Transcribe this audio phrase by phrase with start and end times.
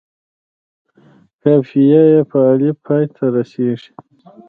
[1.41, 3.91] قافیه یې په الف پای ته رسيږي.